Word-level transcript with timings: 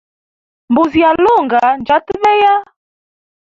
Mbuzi 0.71 0.99
ya 1.03 1.11
lunga 1.23 1.61
njyata 1.79 2.13
beya. 2.21 2.53